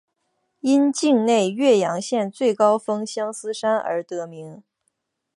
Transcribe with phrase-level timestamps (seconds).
[0.61, 4.63] 因境内岳阳县最高峰相思山而得名。